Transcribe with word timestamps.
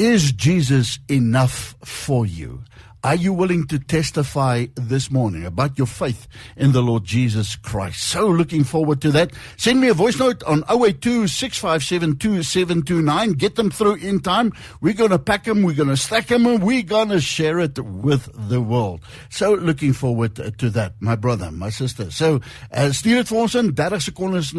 Is 0.00 0.32
Jesus 0.32 0.98
enough 1.10 1.74
for 1.84 2.24
you? 2.24 2.64
Are 3.02 3.14
you 3.14 3.32
willing 3.32 3.66
to 3.68 3.78
testify 3.78 4.66
this 4.74 5.10
morning 5.10 5.46
about 5.46 5.78
your 5.78 5.86
faith 5.86 6.28
in 6.54 6.72
the 6.72 6.82
Lord 6.82 7.04
Jesus 7.04 7.56
Christ? 7.56 8.02
So 8.02 8.26
looking 8.26 8.62
forward 8.62 9.00
to 9.00 9.10
that. 9.12 9.32
Send 9.56 9.80
me 9.80 9.88
a 9.88 9.94
voice 9.94 10.18
note 10.18 10.42
on 10.42 10.64
082 10.68 11.26
657 11.26 13.36
Get 13.36 13.56
them 13.56 13.70
through 13.70 13.94
in 13.94 14.20
time. 14.20 14.52
We're 14.82 14.92
going 14.92 15.12
to 15.12 15.18
pack 15.18 15.44
them, 15.44 15.62
we're 15.62 15.74
going 15.74 15.88
to 15.88 15.96
stack 15.96 16.26
them, 16.26 16.44
and 16.44 16.62
we're 16.62 16.82
going 16.82 17.08
to 17.08 17.22
share 17.22 17.58
it 17.58 17.78
with 17.78 18.28
the 18.34 18.60
world. 18.60 19.00
So 19.30 19.54
looking 19.54 19.94
forward 19.94 20.58
to 20.58 20.70
that, 20.70 20.92
my 21.00 21.16
brother, 21.16 21.50
my 21.50 21.70
sister. 21.70 22.10
So, 22.10 22.42
uh, 22.70 22.92
stuur 22.92 23.22
dit 23.22 23.32
vir 23.32 23.40
ons 23.40 23.54
in 23.56 23.72
30 23.72 24.10
sekondes 24.10 24.52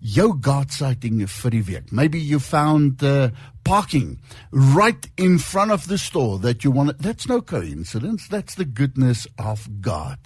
jou 0.00 0.38
God 0.38 0.70
sighting 0.70 1.26
vir 1.26 1.50
die 1.50 1.62
week. 1.62 1.90
Maybe 1.90 2.20
you 2.20 2.38
found 2.38 3.02
uh, 3.02 3.30
parking 3.64 4.18
right 4.50 5.08
in 5.16 5.38
front 5.38 5.70
of 5.70 5.86
the 5.88 5.98
store 5.98 6.38
that 6.38 6.64
you 6.64 6.70
want. 6.70 6.98
That's 6.98 7.28
no 7.28 7.40
coincidence. 7.40 8.28
That's 8.28 8.54
the 8.54 8.64
goodness 8.64 9.26
of 9.38 9.80
God. 9.80 10.18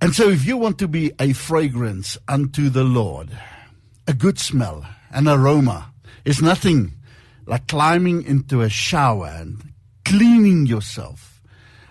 And 0.00 0.14
so, 0.14 0.28
if 0.28 0.44
you 0.44 0.56
want 0.56 0.78
to 0.80 0.88
be 0.88 1.12
a 1.18 1.32
fragrance 1.32 2.18
unto 2.28 2.68
the 2.68 2.84
Lord, 2.84 3.30
a 4.06 4.12
good 4.12 4.38
smell, 4.38 4.84
an 5.10 5.28
aroma, 5.28 5.92
is 6.24 6.42
nothing 6.42 6.92
like 7.46 7.68
climbing 7.68 8.22
into 8.24 8.60
a 8.60 8.68
shower 8.68 9.28
and 9.28 9.72
cleaning 10.04 10.66
yourself 10.66 11.40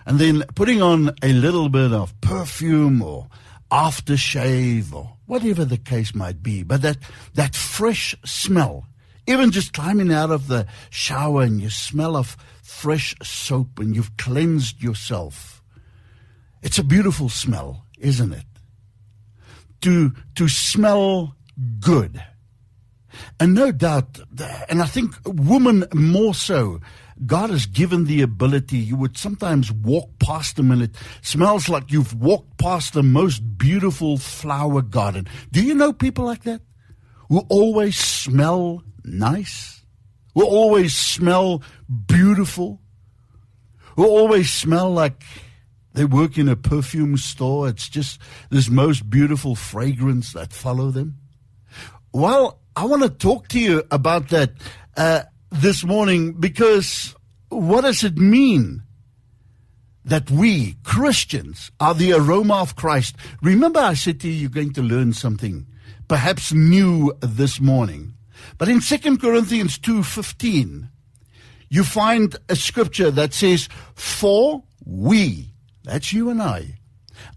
and 0.06 0.18
then 0.18 0.44
putting 0.54 0.82
on 0.82 1.14
a 1.22 1.32
little 1.32 1.68
bit 1.68 1.92
of 1.92 2.18
perfume 2.20 3.02
or 3.02 3.28
aftershave 3.70 4.92
or 4.92 5.16
whatever 5.26 5.64
the 5.64 5.78
case 5.78 6.14
might 6.14 6.42
be. 6.42 6.62
But 6.62 6.82
that, 6.82 6.98
that 7.34 7.54
fresh 7.54 8.14
smell 8.24 8.86
even 9.26 9.50
just 9.50 9.72
climbing 9.72 10.12
out 10.12 10.30
of 10.30 10.48
the 10.48 10.66
shower 10.90 11.42
and 11.42 11.60
you 11.60 11.70
smell 11.70 12.16
of 12.16 12.36
fresh 12.62 13.14
soap 13.22 13.78
and 13.78 13.94
you've 13.94 14.16
cleansed 14.16 14.82
yourself. 14.82 15.62
It's 16.62 16.78
a 16.78 16.84
beautiful 16.84 17.28
smell, 17.28 17.84
isn't 17.98 18.32
it? 18.32 18.46
To, 19.82 20.12
to 20.36 20.48
smell 20.48 21.36
good. 21.78 22.22
And 23.38 23.54
no 23.54 23.70
doubt, 23.70 24.18
and 24.68 24.82
I 24.82 24.86
think 24.86 25.14
women 25.24 25.84
more 25.92 26.34
so, 26.34 26.80
God 27.26 27.50
has 27.50 27.66
given 27.66 28.04
the 28.06 28.22
ability. 28.22 28.78
You 28.78 28.96
would 28.96 29.16
sometimes 29.16 29.70
walk 29.70 30.18
past 30.18 30.56
them 30.56 30.70
and 30.70 30.82
it 30.82 30.96
smells 31.22 31.68
like 31.68 31.92
you've 31.92 32.14
walked 32.14 32.58
past 32.58 32.92
the 32.92 33.02
most 33.02 33.58
beautiful 33.58 34.16
flower 34.16 34.82
garden. 34.82 35.28
Do 35.52 35.62
you 35.62 35.74
know 35.74 35.92
people 35.92 36.24
like 36.24 36.42
that? 36.44 36.60
Who 37.34 37.44
always 37.48 37.98
smell 37.98 38.84
nice, 39.02 39.82
will 40.36 40.46
always 40.46 40.94
smell 40.94 41.64
beautiful, 42.06 42.80
will 43.96 44.04
always 44.04 44.52
smell 44.52 44.92
like 44.92 45.24
they 45.94 46.04
work 46.04 46.38
in 46.38 46.48
a 46.48 46.54
perfume 46.54 47.16
store. 47.16 47.68
It's 47.68 47.88
just 47.88 48.20
this 48.50 48.70
most 48.70 49.10
beautiful 49.10 49.56
fragrance 49.56 50.32
that 50.34 50.52
follow 50.52 50.92
them. 50.92 51.16
Well, 52.12 52.60
I 52.76 52.84
want 52.84 53.02
to 53.02 53.10
talk 53.10 53.48
to 53.48 53.58
you 53.58 53.82
about 53.90 54.28
that 54.28 54.52
uh, 54.96 55.22
this 55.50 55.82
morning 55.82 56.34
because 56.34 57.16
what 57.48 57.80
does 57.80 58.04
it 58.04 58.16
mean 58.16 58.84
that 60.04 60.30
we 60.30 60.76
Christians 60.84 61.72
are 61.80 61.94
the 61.94 62.12
aroma 62.12 62.60
of 62.60 62.76
Christ? 62.76 63.16
Remember, 63.42 63.80
I 63.80 63.94
said 63.94 64.20
to 64.20 64.28
you, 64.28 64.34
you're 64.34 64.50
going 64.50 64.74
to 64.74 64.82
learn 64.82 65.12
something 65.12 65.66
perhaps 66.08 66.52
new 66.52 67.12
this 67.20 67.60
morning. 67.60 68.14
But 68.58 68.68
in 68.68 68.80
2 68.80 69.18
Corinthians 69.18 69.78
2:15, 69.78 70.88
you 71.68 71.84
find 71.84 72.36
a 72.48 72.56
scripture 72.56 73.10
that 73.10 73.34
says, 73.34 73.68
"For 73.94 74.64
we, 74.84 75.54
that's 75.82 76.12
you 76.12 76.30
and 76.30 76.42
I, 76.42 76.78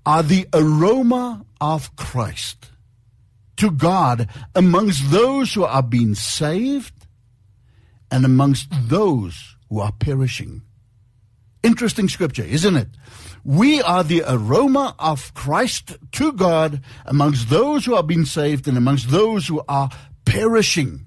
are 0.06 0.24
the 0.24 0.48
aroma 0.54 1.46
of 1.62 1.96
Christ 1.96 2.72
to 3.58 3.72
God 3.72 4.30
amongst 4.54 5.12
those 5.12 5.54
who 5.54 5.64
are 5.64 5.84
being 5.84 6.14
saved 6.14 6.94
and 8.12 8.26
amongst 8.26 8.68
those 8.88 9.56
who 9.70 9.80
are 9.80 9.92
perishing." 9.92 10.62
Interesting 11.64 12.08
scripture, 12.08 12.44
isn't 12.44 12.76
it? 12.76 12.90
We 13.48 13.82
are 13.82 14.04
the 14.04 14.24
aroma 14.28 14.94
of 15.00 15.34
Christ 15.34 15.96
to 16.12 16.34
God 16.34 16.82
amongst 17.06 17.50
those 17.50 17.86
who 17.86 17.96
are 17.96 18.04
being 18.04 18.26
saved 18.26 18.68
and 18.68 18.78
amongst 18.78 19.10
those 19.10 19.48
who 19.48 19.64
are 19.70 19.90
perishing. 20.26 21.06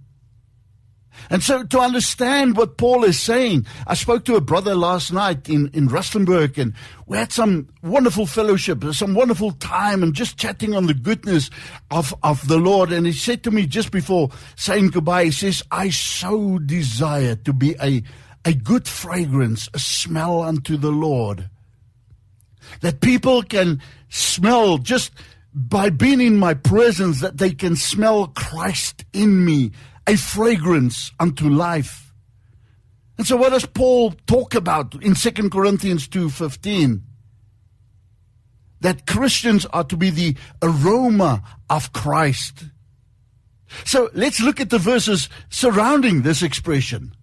And 1.28 1.42
so 1.42 1.64
to 1.64 1.78
understand 1.80 2.56
what 2.56 2.78
Paul 2.78 3.04
is 3.04 3.20
saying, 3.20 3.66
I 3.86 3.92
spoke 3.92 4.24
to 4.24 4.36
a 4.36 4.40
brother 4.40 4.74
last 4.74 5.12
night 5.12 5.50
in, 5.50 5.68
in 5.74 5.90
Rustenburg 5.90 6.56
and 6.56 6.72
we 7.06 7.18
had 7.18 7.30
some 7.30 7.68
wonderful 7.82 8.24
fellowship, 8.24 8.82
some 8.94 9.12
wonderful 9.12 9.52
time 9.52 10.02
and 10.02 10.14
just 10.14 10.38
chatting 10.38 10.74
on 10.74 10.86
the 10.86 10.94
goodness 10.94 11.50
of, 11.90 12.14
of 12.22 12.48
the 12.48 12.56
Lord. 12.56 12.90
And 12.90 13.04
he 13.04 13.12
said 13.12 13.44
to 13.44 13.50
me 13.50 13.66
just 13.66 13.90
before 13.90 14.30
saying 14.56 14.92
goodbye, 14.92 15.24
he 15.24 15.30
says, 15.30 15.62
I 15.70 15.90
so 15.90 16.58
desire 16.58 17.36
to 17.36 17.52
be 17.52 17.76
a, 17.82 18.02
a 18.46 18.54
good 18.54 18.88
fragrance, 18.88 19.68
a 19.74 19.78
smell 19.78 20.40
unto 20.40 20.78
the 20.78 20.90
Lord. 20.90 21.50
That 22.81 23.00
people 23.00 23.42
can 23.42 23.81
smell 24.08 24.78
just 24.78 25.12
by 25.54 25.91
being 25.91 26.20
in 26.20 26.36
my 26.36 26.54
presence 26.54 27.20
that 27.20 27.38
they 27.38 27.50
can 27.50 27.76
smell 27.76 28.28
Christ 28.28 29.04
in 29.12 29.44
me, 29.44 29.72
a 30.06 30.16
fragrance 30.16 31.12
unto 31.19 31.48
life. 31.48 32.12
And 33.19 33.26
so 33.26 33.36
what 33.36 33.50
does 33.50 33.66
Paul 33.66 34.14
talk 34.26 34.54
about 34.54 34.94
in 35.03 35.14
2 35.14 35.50
Corinthians 35.50 36.08
2:15? 36.08 37.03
That 38.81 39.06
Christians 39.06 39.66
are 39.66 39.84
to 39.84 39.97
be 39.97 40.08
the 40.08 40.37
aroma 40.62 41.42
of 41.69 41.92
Christ. 41.92 42.64
So 43.84 44.08
let's 44.14 44.41
look 44.41 44.60
at 44.60 44.70
the 44.70 44.78
verses 44.78 45.28
surrounding 45.50 46.22
this 46.22 46.42
expression. 46.42 47.14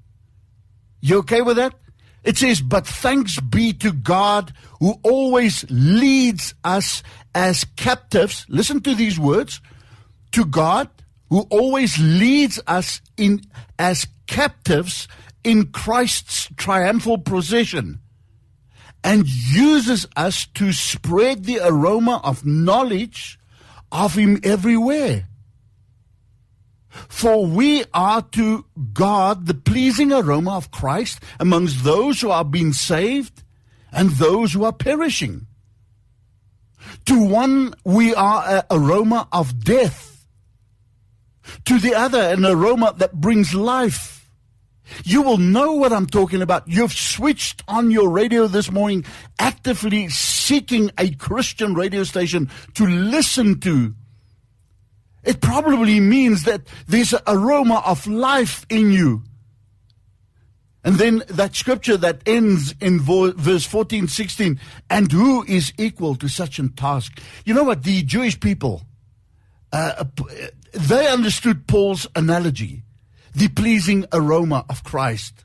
You 1.02 1.18
okay 1.20 1.42
with 1.42 1.58
that? 1.58 1.74
It 2.24 2.38
says, 2.38 2.62
But 2.62 2.86
thanks 2.86 3.40
be 3.40 3.74
to 3.74 3.92
God 3.92 4.54
who 4.80 4.96
always 5.04 5.66
leads 5.70 6.54
us 6.64 7.04
as 7.34 7.66
captives. 7.76 8.46
Listen 8.50 8.82
to 8.82 8.96
these 8.96 9.20
words. 9.20 9.62
To 10.34 10.46
God 10.46 10.90
who 11.30 11.42
always 11.50 11.98
leads 12.00 12.60
us 12.68 13.02
in 13.18 13.42
as 13.80 14.08
captives 14.28 15.08
in 15.44 15.68
Christ's 15.68 16.50
triumphal 16.58 17.18
procession 17.18 18.00
and 19.04 19.28
uses 19.28 20.06
us 20.16 20.48
to 20.56 20.74
spread 20.74 21.46
the 21.46 21.60
aroma 21.64 22.20
of 22.24 22.46
knowledge 22.46 23.40
of 23.92 24.16
him 24.16 24.40
everywhere. 24.44 25.27
For 27.08 27.46
we 27.46 27.84
are 27.94 28.22
to 28.22 28.66
God 28.94 29.46
the 29.46 29.54
pleasing 29.54 30.12
aroma 30.12 30.58
of 30.58 30.72
Christ 30.72 31.20
amongst 31.40 31.84
those 31.84 32.22
who 32.22 32.32
are 32.32 32.46
being 32.46 32.74
saved 32.74 33.44
and 33.92 34.10
those 34.12 34.54
who 34.54 34.64
are 34.64 34.74
perishing. 34.74 35.48
To 37.06 37.24
one, 37.24 37.74
we 37.84 38.14
are 38.16 38.44
an 38.48 38.64
aroma 38.72 39.28
of 39.32 39.64
death. 39.64 40.26
To 41.66 41.80
the 41.80 41.96
other, 41.96 42.20
an 42.20 42.46
aroma 42.46 42.94
that 42.98 43.14
brings 43.14 43.54
life. 43.54 44.30
You 45.04 45.22
will 45.22 45.38
know 45.38 45.74
what 45.74 45.92
I'm 45.92 46.08
talking 46.08 46.42
about. 46.42 46.68
You've 46.68 46.94
switched 46.94 47.64
on 47.68 47.92
your 47.92 48.10
radio 48.10 48.48
this 48.48 48.72
morning, 48.72 49.06
actively 49.40 50.10
seeking 50.10 50.92
a 50.98 51.12
Christian 51.12 51.74
radio 51.74 52.04
station 52.04 52.50
to 52.76 52.86
listen 52.86 53.60
to 53.62 53.94
it 55.28 55.42
probably 55.42 56.00
means 56.00 56.44
that 56.44 56.62
there's 56.88 57.12
an 57.12 57.20
aroma 57.28 57.84
of 57.86 58.08
life 58.08 58.66
in 58.70 58.92
you. 58.92 59.24
And 60.86 60.96
then 60.96 61.24
that 61.28 61.54
scripture 61.54 61.98
that 61.98 62.22
ends 62.26 62.74
in 62.80 63.02
verse 63.02 63.66
14, 63.66 64.08
16, 64.08 64.58
and 64.90 65.12
who 65.12 65.44
is 65.44 65.74
equal 65.78 66.16
to 66.16 66.30
such 66.30 66.60
a 66.60 66.70
task? 66.70 67.22
You 67.44 67.54
know 67.54 67.64
what? 67.64 67.84
The 67.84 68.04
Jewish 68.04 68.40
people, 68.40 68.84
uh, 69.74 70.06
they 70.72 71.08
understood 71.08 71.68
Paul's 71.68 72.08
analogy, 72.16 72.84
the 73.36 73.50
pleasing 73.50 74.06
aroma 74.14 74.64
of 74.70 74.86
Christ. 74.86 75.44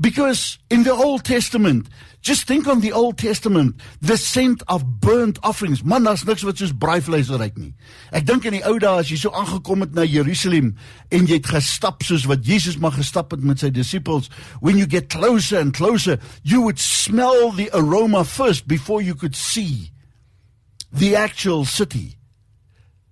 Because 0.00 0.58
in 0.68 0.82
the 0.82 0.92
Old 0.92 1.24
Testament, 1.24 1.86
just 2.24 2.46
think 2.48 2.66
on 2.66 2.80
the 2.80 2.92
Old 2.92 3.18
Testament, 3.18 3.76
the 4.00 4.16
scent 4.16 4.62
of 4.66 5.00
burnt 5.00 5.38
offerings. 5.42 5.84
Man, 5.84 6.04
daar's 6.08 6.24
niks 6.24 6.42
wat 6.42 6.58
soos 6.58 6.72
braaivleis 6.72 7.28
ryk 7.30 7.58
nie. 7.60 7.74
Ek 8.10 8.24
dink 8.26 8.48
in 8.48 8.56
die 8.56 8.62
ou 8.66 8.78
dae 8.82 9.02
as 9.02 9.10
jy 9.12 9.18
so 9.20 9.32
aangekom 9.36 9.84
het 9.84 9.92
na 9.94 10.06
Jerusalem 10.08 10.72
en 11.12 11.28
jy 11.28 11.38
het 11.38 11.52
gestap 11.52 12.02
soos 12.02 12.24
wat 12.30 12.46
Jesus 12.48 12.80
maar 12.80 12.96
gestap 12.96 13.36
het 13.36 13.44
met 13.44 13.60
sy 13.62 13.70
disippels, 13.70 14.30
when 14.64 14.80
you 14.80 14.88
get 14.88 15.12
closer 15.12 15.60
and 15.60 15.76
closer, 15.76 16.18
you 16.42 16.64
would 16.64 16.80
smell 16.80 17.52
the 17.52 17.68
aroma 17.76 18.24
first 18.24 18.66
before 18.66 19.02
you 19.04 19.14
could 19.14 19.36
see 19.36 19.92
the 20.90 21.14
actual 21.14 21.64
city. 21.64 22.16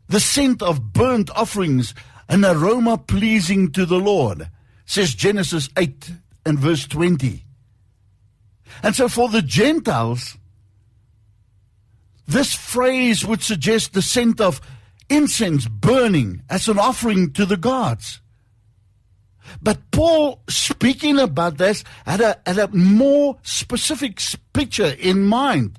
The 0.08 0.20
scent 0.20 0.62
of 0.62 0.92
burnt 0.92 1.30
offerings, 1.36 1.94
an 2.28 2.44
aroma 2.44 2.98
pleasing 2.98 3.70
to 3.72 3.86
the 3.86 4.00
Lord. 4.00 4.48
says 4.92 5.14
Genesis 5.14 5.70
8 5.76 6.12
and 6.44 6.58
verse 6.58 6.86
20. 6.86 7.46
And 8.82 8.94
so 8.94 9.08
for 9.08 9.28
the 9.28 9.42
Gentiles, 9.42 10.36
this 12.26 12.54
phrase 12.54 13.24
would 13.24 13.42
suggest 13.42 13.92
the 13.92 14.02
scent 14.02 14.40
of 14.40 14.60
incense 15.08 15.66
burning 15.68 16.42
as 16.48 16.68
an 16.68 16.78
offering 16.78 17.32
to 17.32 17.44
the 17.44 17.56
gods. 17.56 18.20
But 19.60 19.90
Paul, 19.90 20.40
speaking 20.48 21.18
about 21.18 21.58
this, 21.58 21.84
had 22.06 22.20
a, 22.20 22.40
had 22.46 22.58
a 22.58 22.68
more 22.68 23.38
specific 23.42 24.20
picture 24.52 24.96
in 24.98 25.24
mind. 25.24 25.78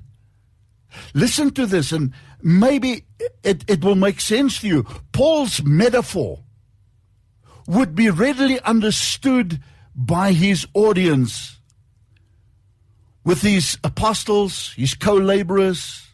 Listen 1.14 1.50
to 1.52 1.66
this, 1.66 1.90
and 1.90 2.12
maybe 2.42 3.04
it, 3.42 3.64
it 3.68 3.82
will 3.82 3.96
make 3.96 4.20
sense 4.20 4.60
to 4.60 4.68
you. 4.68 4.82
Paul's 5.12 5.62
metaphor 5.62 6.40
would 7.66 7.94
be 7.94 8.10
readily 8.10 8.60
understood 8.60 9.60
by 9.94 10.32
his 10.32 10.66
audience 10.74 11.58
with 13.24 13.40
his 13.40 13.78
apostles, 13.82 14.72
his 14.74 14.94
co 14.94 15.14
laborers, 15.14 16.06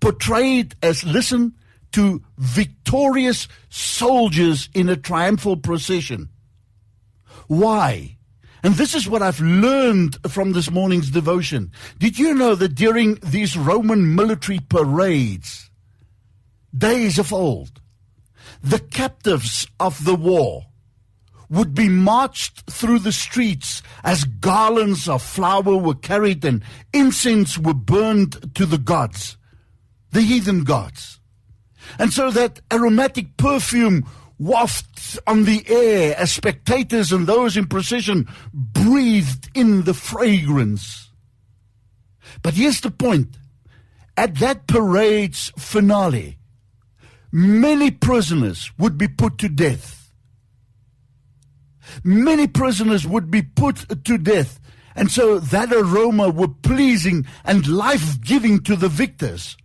portrayed 0.00 0.74
as, 0.82 1.04
listen, 1.04 1.54
to 1.92 2.22
victorious 2.38 3.48
soldiers 3.68 4.68
in 4.74 4.88
a 4.88 4.96
triumphal 4.96 5.56
procession. 5.56 6.28
Why? 7.46 8.16
And 8.62 8.74
this 8.74 8.94
is 8.94 9.08
what 9.08 9.22
I've 9.22 9.40
learned 9.40 10.16
from 10.30 10.52
this 10.52 10.70
morning's 10.70 11.10
devotion. 11.10 11.70
Did 11.98 12.18
you 12.18 12.34
know 12.34 12.54
that 12.54 12.74
during 12.74 13.16
these 13.16 13.56
Roman 13.56 14.14
military 14.14 14.60
parades, 14.60 15.70
days 16.76 17.18
of 17.18 17.32
old, 17.32 17.80
the 18.62 18.78
captives 18.78 19.66
of 19.78 20.04
the 20.04 20.14
war 20.14 20.64
would 21.50 21.74
be 21.74 21.88
marched 21.88 22.70
through 22.70 22.98
the 22.98 23.12
streets 23.12 23.82
as 24.02 24.24
garlands 24.24 25.08
of 25.08 25.22
flower 25.22 25.76
were 25.76 25.94
carried 25.94 26.44
and 26.44 26.62
incense 26.92 27.58
were 27.58 27.74
burned 27.74 28.54
to 28.54 28.66
the 28.66 28.78
gods, 28.78 29.36
the 30.12 30.22
heathen 30.22 30.64
gods. 30.64 31.20
And 31.98 32.12
so 32.12 32.30
that 32.30 32.60
aromatic 32.72 33.36
perfume 33.36 34.08
wafts 34.38 35.18
on 35.26 35.44
the 35.44 35.64
air 35.68 36.16
as 36.18 36.32
spectators 36.32 37.12
and 37.12 37.26
those 37.26 37.56
in 37.56 37.66
procession 37.66 38.26
breathed 38.52 39.50
in 39.54 39.82
the 39.82 39.94
fragrance. 39.94 41.10
But 42.42 42.54
here's 42.54 42.80
the 42.80 42.90
point. 42.90 43.36
At 44.16 44.36
that 44.36 44.66
parade's 44.66 45.52
finale, 45.58 46.38
many 47.32 47.90
prisoners 47.90 48.70
would 48.78 48.96
be 48.96 49.08
put 49.08 49.38
to 49.38 49.48
death. 49.48 50.03
Many 52.02 52.46
prisoners 52.46 53.06
would 53.06 53.30
be 53.30 53.42
put 53.42 54.04
to 54.04 54.18
death. 54.18 54.60
And 54.96 55.10
so 55.10 55.38
that 55.38 55.72
aroma 55.72 56.30
were 56.30 56.48
pleasing 56.48 57.26
and 57.44 57.66
life 57.66 58.20
giving 58.20 58.62
to 58.62 58.76
the 58.76 58.88
victors 58.88 59.56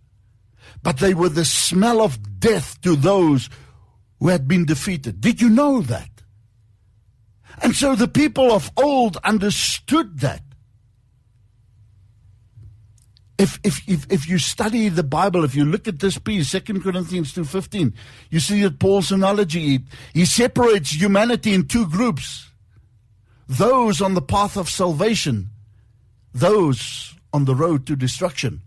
but 0.82 0.98
they 0.98 1.14
were 1.14 1.28
the 1.28 1.44
smell 1.44 2.00
of 2.00 2.40
death 2.40 2.80
to 2.82 2.96
those 2.96 3.48
who 4.18 4.28
had 4.28 4.48
been 4.48 4.64
defeated. 4.64 5.20
Did 5.20 5.40
you 5.40 5.48
know 5.48 5.80
that? 5.82 6.08
And 7.62 7.74
so 7.74 7.94
the 7.94 8.08
people 8.08 8.52
of 8.52 8.70
old 8.76 9.16
understood 9.18 10.20
that. 10.20 10.42
If, 13.40 13.58
if, 13.64 13.88
if, 13.88 14.12
if 14.12 14.28
you 14.28 14.36
study 14.36 14.90
the 14.90 15.02
Bible, 15.02 15.44
if 15.44 15.54
you 15.54 15.64
look 15.64 15.88
at 15.88 16.00
this 16.00 16.18
piece, 16.18 16.50
2 16.50 16.60
Corinthians 16.80 17.32
2.15, 17.32 17.94
you 18.28 18.38
see 18.38 18.60
that 18.60 18.78
Paul's 18.78 19.10
analogy, 19.10 19.80
he, 20.12 20.26
separates 20.26 21.00
humanity 21.00 21.54
in 21.54 21.66
two 21.66 21.88
groups. 21.88 22.50
Those 23.48 24.02
on 24.02 24.12
the 24.12 24.20
path 24.20 24.58
of 24.58 24.68
salvation, 24.68 25.48
those 26.34 27.14
on 27.32 27.46
the 27.46 27.54
road 27.54 27.86
to 27.86 27.96
destruction. 27.96 28.60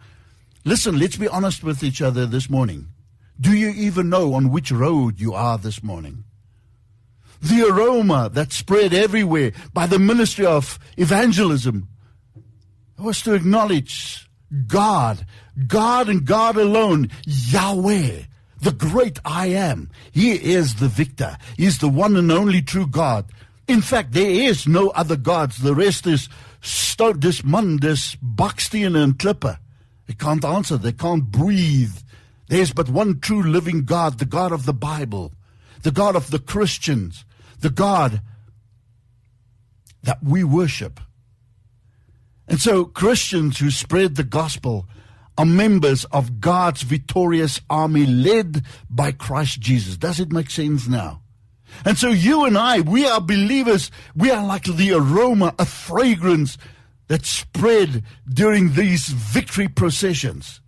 Listen, 0.66 0.98
let's 0.98 1.18
be 1.18 1.28
honest 1.28 1.64
with 1.64 1.84
each 1.84 2.02
other 2.02 2.26
this 2.26 2.50
morning. 2.50 2.88
Do 3.40 3.56
you 3.56 3.70
even 3.70 4.10
know 4.10 4.34
on 4.34 4.50
which 4.50 4.72
road 4.72 5.20
you 5.20 5.36
are 5.36 5.60
this 5.60 5.84
morning? 5.84 6.24
The 7.44 7.68
aroma 7.70 8.32
that 8.34 8.52
spread 8.52 8.92
everywhere 8.92 9.52
by 9.72 9.86
the 9.86 10.00
ministry 10.00 10.48
of 10.48 10.80
evangelism 10.98 11.90
was 12.98 13.22
to 13.22 13.36
acknowledge 13.36 14.28
God, 14.68 15.26
God 15.68 16.10
and 16.10 16.26
God 16.26 16.58
alone, 16.58 17.10
Yahweh, 17.26 18.24
the 18.62 18.72
great 18.72 19.20
I 19.26 19.48
am. 19.48 19.90
He 20.12 20.32
is 20.32 20.76
the 20.76 20.88
victor. 20.88 21.38
He 21.58 21.66
is 21.66 21.80
the 21.80 21.90
one 21.90 22.16
and 22.16 22.32
only 22.32 22.62
true 22.62 22.88
God. 22.88 23.26
In 23.68 23.82
fact, 23.82 24.12
there 24.12 24.30
is 24.30 24.68
no 24.68 24.90
other 24.90 25.16
gods. 25.16 25.58
The 25.58 25.76
rest 25.76 26.06
is 26.08 26.30
Stoke, 26.62 27.20
this 27.20 27.44
man, 27.44 27.78
this 27.78 28.16
Bucksteen 28.16 28.96
and 28.96 29.20
Clipper. 29.20 29.60
They 30.08 30.14
can't 30.14 30.46
answer. 30.46 30.78
They 30.78 30.94
can't 30.94 31.26
breathe. 31.26 31.96
There's 32.48 32.72
but 32.74 32.90
one 32.90 33.20
true 33.20 33.44
living 33.44 33.84
God, 33.84 34.20
the 34.20 34.26
God 34.26 34.52
of 34.52 34.66
the 34.66 34.74
Bible, 34.74 35.34
the 35.82 35.92
God 35.92 36.16
of 36.16 36.32
the 36.32 36.40
Christians, 36.40 37.26
the 37.60 37.70
God 37.70 38.22
that 40.04 40.22
we 40.24 40.44
worship. 40.44 41.00
And 42.54 42.62
so 42.62 42.86
Christians 42.86 43.58
who 43.58 43.72
spread 43.72 44.14
the 44.14 44.24
gospel 44.24 44.86
are 45.40 45.44
members 45.44 46.06
of 46.12 46.40
God's 46.40 46.84
victorious 46.84 47.60
army 47.68 48.06
led 48.06 48.62
by 48.92 49.12
Christ 49.12 49.60
Jesus. 49.60 49.98
Does 49.98 50.20
it 50.20 50.32
make 50.32 50.52
sense 50.52 50.88
now? 50.88 51.24
And 51.84 51.98
so 51.98 52.10
you 52.10 52.46
and 52.46 52.56
I, 52.56 52.82
we 52.82 53.08
are 53.08 53.20
believers. 53.20 53.90
We 54.16 54.30
are 54.30 54.46
like 54.46 54.66
the 54.66 54.94
aroma, 54.94 55.56
a 55.58 55.66
fragrance 55.66 56.60
that 57.08 57.26
spread 57.26 58.04
during 58.32 58.74
these 58.74 59.08
victory 59.08 59.68
processions. 59.68 60.62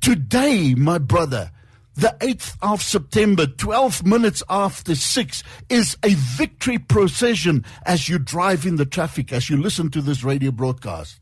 Today, 0.00 0.74
my 0.74 0.98
brother, 0.98 1.52
the 1.98 2.16
8th 2.20 2.56
of 2.62 2.80
September, 2.80 3.44
12 3.44 4.06
minutes 4.06 4.44
after 4.48 4.94
6, 4.94 5.42
is 5.68 5.96
a 6.04 6.14
victory 6.14 6.78
procession 6.78 7.64
as 7.84 8.08
you 8.08 8.20
drive 8.20 8.64
in 8.64 8.76
the 8.76 8.86
traffic, 8.86 9.32
as 9.32 9.50
you 9.50 9.56
listen 9.56 9.90
to 9.90 10.00
this 10.00 10.22
radio 10.22 10.52
broadcast. 10.52 11.18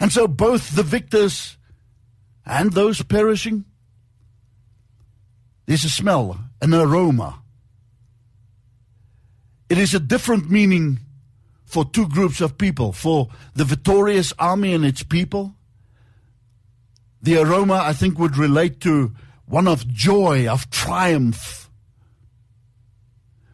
And 0.00 0.10
so 0.10 0.26
both 0.26 0.74
the 0.74 0.82
victors 0.82 1.56
and 2.44 2.72
those 2.72 3.02
perishing, 3.02 3.64
there's 5.66 5.84
a 5.84 5.90
smell, 5.90 6.36
an 6.60 6.74
aroma. 6.74 7.40
It 9.68 9.78
is 9.78 9.94
a 9.94 10.00
different 10.00 10.50
meaning 10.50 10.98
for 11.66 11.84
two 11.84 12.08
groups 12.08 12.40
of 12.40 12.58
people 12.58 12.92
for 12.92 13.28
the 13.54 13.64
victorious 13.64 14.32
army 14.40 14.74
and 14.74 14.84
its 14.84 15.04
people. 15.04 15.54
The 17.22 17.38
aroma, 17.38 17.74
I 17.74 17.92
think, 17.92 18.18
would 18.18 18.36
relate 18.36 18.80
to 18.80 19.12
one 19.46 19.68
of 19.68 19.86
joy, 19.88 20.48
of 20.48 20.70
triumph. 20.70 21.70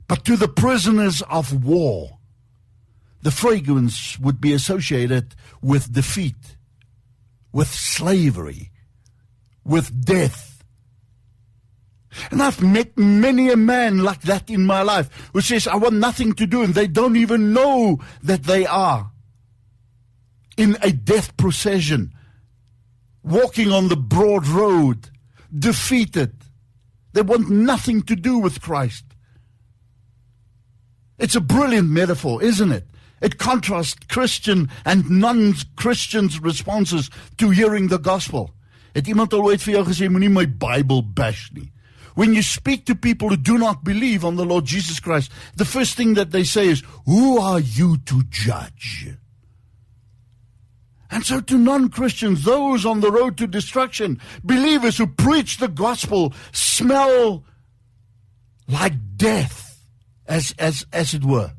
But 0.08 0.24
to 0.26 0.36
the 0.36 0.48
prisoners 0.48 1.22
of 1.22 1.64
war, 1.64 2.18
the 3.22 3.30
fragrance 3.30 4.18
would 4.20 4.40
be 4.40 4.52
associated 4.52 5.34
with 5.60 5.92
defeat, 5.92 6.56
with 7.52 7.68
slavery, 7.68 8.70
with 9.64 10.04
death 10.04 10.56
and 12.30 12.42
I've 12.42 12.62
met 12.62 12.96
many 12.96 13.50
a 13.50 13.56
man 13.56 13.98
like 13.98 14.22
that 14.22 14.50
in 14.50 14.64
my 14.64 14.82
life 14.82 15.30
who 15.32 15.40
says, 15.40 15.66
I 15.66 15.76
want 15.76 15.94
nothing 15.94 16.32
to 16.34 16.46
do, 16.46 16.62
and 16.62 16.74
they 16.74 16.86
don't 16.86 17.16
even 17.16 17.52
know 17.52 18.00
that 18.22 18.44
they 18.44 18.66
are 18.66 19.12
in 20.56 20.76
a 20.82 20.92
death 20.92 21.36
procession, 21.36 22.12
walking 23.26 23.72
on 23.72 23.88
the 23.88 23.96
broad 23.96 24.46
road, 24.46 25.10
defeated. 25.56 26.32
They 27.12 27.22
want 27.22 27.50
nothing 27.50 28.02
to 28.02 28.16
do 28.16 28.38
with 28.38 28.62
Christ. 28.62 29.04
It's 31.18 31.34
a 31.34 31.40
brilliant 31.40 31.90
metaphor, 31.90 32.42
isn't 32.42 32.72
it? 32.72 32.86
It 33.20 33.38
contrasts 33.38 33.96
Christian 34.08 34.70
and 34.84 35.08
non-Christians' 35.10 36.40
responses 36.40 37.10
to 37.38 37.50
hearing 37.50 37.88
the 37.88 37.98
gospel. 37.98 38.52
Het 38.94 39.08
iemand 39.08 39.32
al 39.32 39.42
my 39.42 40.46
Bybel 40.46 41.02
bash 41.14 41.50
nie? 41.52 41.70
When 42.14 42.32
you 42.32 42.42
speak 42.42 42.86
to 42.86 42.94
people 42.94 43.28
who 43.28 43.36
do 43.36 43.58
not 43.58 43.84
believe 43.84 44.24
on 44.24 44.36
the 44.36 44.44
Lord 44.44 44.64
Jesus 44.64 45.00
Christ, 45.00 45.30
the 45.54 45.66
first 45.66 45.96
thing 45.96 46.14
that 46.14 46.30
they 46.30 46.44
say 46.44 46.68
is, 46.68 46.82
Who 47.04 47.38
are 47.38 47.60
you 47.60 47.98
to 47.98 48.22
judge? 48.30 49.16
And 51.10 51.24
so, 51.24 51.40
to 51.40 51.56
non 51.58 51.88
Christians, 51.88 52.44
those 52.44 52.84
on 52.84 53.00
the 53.00 53.12
road 53.12 53.38
to 53.38 53.46
destruction, 53.46 54.20
believers 54.42 54.98
who 54.98 55.06
preach 55.06 55.58
the 55.58 55.68
gospel 55.68 56.34
smell 56.52 57.44
like 58.68 58.94
death, 59.16 59.80
as, 60.26 60.54
as, 60.58 60.84
as 60.92 61.14
it 61.14 61.24
were. 61.24 61.52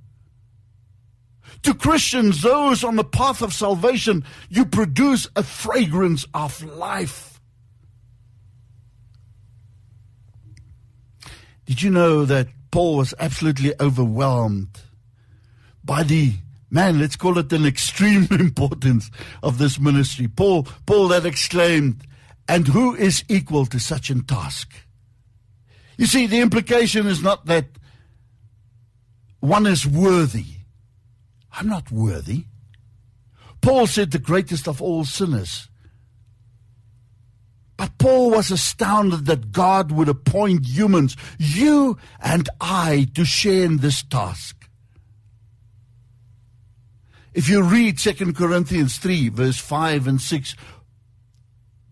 To 1.63 1.73
Christians, 1.73 2.41
those 2.41 2.83
on 2.83 2.97
the 2.97 3.03
path 3.03 3.41
of 3.41 3.53
salvation, 3.53 4.23
you 4.49 4.65
produce 4.65 5.27
a 5.35 5.43
fragrance 5.43 6.25
of 6.33 6.63
life. 6.63 7.39
Did 11.65 11.81
you 11.81 11.89
know 11.89 12.25
that 12.25 12.47
Paul 12.71 12.97
was 12.97 13.13
absolutely 13.19 13.73
overwhelmed 13.79 14.79
by 15.83 16.03
the 16.03 16.33
man, 16.69 16.99
let's 16.99 17.15
call 17.15 17.37
it 17.37 17.51
an 17.53 17.65
extreme 17.65 18.27
importance 18.31 19.09
of 19.43 19.57
this 19.57 19.79
ministry. 19.79 20.27
Paul, 20.27 20.67
Paul 20.85 21.09
that 21.09 21.25
exclaimed, 21.25 22.05
and 22.47 22.67
who 22.67 22.95
is 22.95 23.23
equal 23.27 23.65
to 23.67 23.79
such 23.79 24.09
a 24.09 24.21
task? 24.23 24.71
You 25.97 26.05
see, 26.05 26.27
the 26.27 26.39
implication 26.39 27.07
is 27.07 27.21
not 27.21 27.45
that 27.47 27.65
one 29.39 29.65
is 29.65 29.85
worthy. 29.85 30.45
I'm 31.51 31.67
not 31.67 31.91
worthy. 31.91 32.45
Paul 33.61 33.87
said 33.87 34.11
the 34.11 34.19
greatest 34.19 34.67
of 34.67 34.81
all 34.81 35.05
sinners. 35.05 35.69
But 37.77 37.97
Paul 37.99 38.31
was 38.31 38.51
astounded 38.51 39.25
that 39.25 39.51
God 39.51 39.91
would 39.91 40.09
appoint 40.09 40.65
humans, 40.65 41.15
you 41.37 41.97
and 42.19 42.49
I, 42.59 43.07
to 43.13 43.23
share 43.23 43.63
in 43.65 43.77
this 43.77 44.01
task. 44.03 44.56
If 47.37 47.49
you 47.49 47.61
read 47.61 47.99
2 47.99 48.33
Corinthians 48.33 48.97
3, 48.97 49.29
verse 49.29 49.59
5 49.59 50.07
and 50.07 50.19
6, 50.19 50.55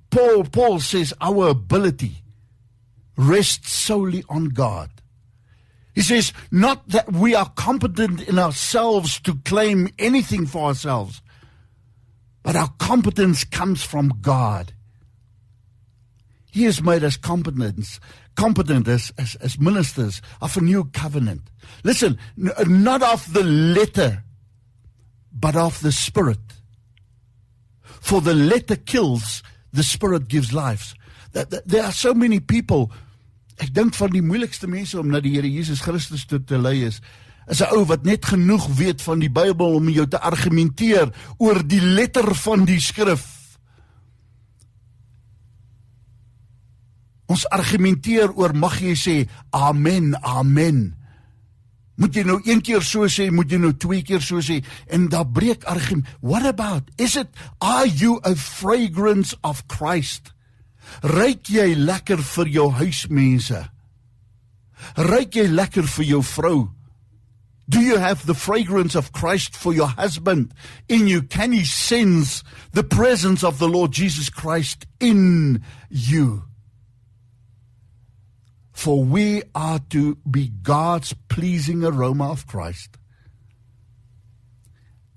Paul, 0.10 0.46
Paul 0.46 0.80
says 0.80 1.14
our 1.22 1.50
ability 1.50 2.24
rests 3.16 3.72
solely 3.72 4.24
on 4.28 4.46
God. 4.46 4.90
He 5.94 6.02
says, 6.02 6.34
not 6.50 6.90
that 6.90 7.14
we 7.14 7.36
are 7.36 7.48
competent 7.50 8.28
in 8.28 8.40
ourselves 8.40 9.20
to 9.20 9.36
claim 9.46 9.90
anything 10.00 10.48
for 10.48 10.66
ourselves, 10.66 11.22
but 12.42 12.56
our 12.56 12.74
competence 12.80 13.44
comes 13.44 13.84
from 13.84 14.18
God. 14.22 14.74
He 16.52 16.64
has 16.64 16.82
made 16.82 17.04
us 17.04 17.18
competent, 17.18 18.00
competent 18.34 18.88
as, 18.88 19.14
as, 19.20 19.36
as 19.36 19.60
ministers 19.60 20.24
of 20.42 20.58
a 20.58 20.62
new 20.62 20.86
covenant. 20.86 21.44
Listen, 21.84 22.18
n- 22.36 22.52
not 22.84 23.04
of 23.04 23.32
the 23.32 23.44
letter, 23.44 24.24
but 25.36 25.56
of 25.56 25.82
the 25.82 25.92
spirit. 25.92 26.40
For 28.02 28.22
the 28.22 28.34
letter 28.34 28.78
kills, 28.78 29.44
the 29.74 29.84
spirit 29.84 30.28
gives 30.28 30.54
life. 30.54 30.96
There 31.34 31.84
are 31.84 31.92
so 31.92 32.14
many 32.14 32.40
people 32.40 32.92
Ek 33.64 33.72
dink 33.72 33.96
van 33.96 34.12
die 34.12 34.24
moeilikste 34.24 34.68
mense 34.68 34.98
om 35.00 35.12
na 35.12 35.22
die 35.24 35.36
Here 35.38 35.48
Jesus 35.48 35.84
Christus 35.84 36.26
toe 36.28 36.42
te 36.44 36.60
lei 36.60 36.82
is 36.88 37.00
is 37.48 37.62
'n 37.62 37.78
ou 37.78 37.86
wat 37.86 38.04
net 38.04 38.26
genoeg 38.26 38.66
weet 38.74 39.02
van 39.02 39.20
die 39.20 39.30
Bybel 39.30 39.76
om 39.78 39.90
jou 39.90 40.08
te 40.08 40.20
argumenteer 40.20 41.14
oor 41.38 41.62
die 41.62 41.82
letter 41.82 42.36
van 42.36 42.66
die 42.66 42.80
skrif. 42.82 43.22
Ons 47.30 47.46
argumenteer 47.50 48.34
oor 48.34 48.54
mag 48.54 48.82
jy 48.82 48.96
sê 48.98 49.30
amen, 49.52 50.16
amen. 50.24 50.96
Moet 51.96 52.18
jy 52.18 52.26
nou 52.28 52.42
een 52.44 52.60
keer 52.66 52.84
so 52.84 53.08
sê, 53.08 53.30
moet 53.32 53.52
jy 53.52 53.60
nou 53.62 53.72
twee 53.80 54.04
keer 54.04 54.24
so 54.24 54.44
sê 54.44 54.60
en 54.92 55.08
dan 55.12 55.32
breek 55.32 55.64
argument. 55.72 56.08
What 56.20 56.46
about? 56.46 56.92
Is 56.98 57.16
it 57.16 57.30
are 57.62 57.88
you 57.88 58.20
a 58.24 58.36
fragrance 58.36 59.36
of 59.44 59.64
Christ? 59.72 60.34
Ryk 61.02 61.50
jy 61.50 61.72
lekker 61.80 62.20
vir 62.36 62.52
jou 62.52 62.70
huismense? 62.82 63.64
Ryk 65.00 65.40
jy 65.40 65.48
lekker 65.50 65.88
vir 65.96 66.10
jou 66.12 66.22
vrou? 66.36 66.58
Do 67.68 67.80
you 67.82 67.98
have 67.98 68.28
the 68.28 68.36
fragrance 68.36 68.94
of 68.94 69.12
Christ 69.12 69.56
for 69.56 69.74
your 69.74 69.88
husband 69.88 70.54
in 70.88 71.08
you? 71.08 71.24
Can 71.24 71.52
he 71.52 71.64
sense 71.66 72.44
the 72.74 72.84
presence 72.84 73.44
of 73.44 73.58
the 73.58 73.68
Lord 73.68 73.92
Jesus 73.92 74.30
Christ 74.30 74.86
in 75.00 75.64
you? 75.90 76.44
For 78.76 79.00
we 79.08 79.42
are 79.56 79.80
to 79.90 80.18
be 80.28 80.52
God's 80.62 81.16
pleasing 81.32 81.84
aroma 81.88 82.30
of 82.30 82.46
Christ. 82.46 83.00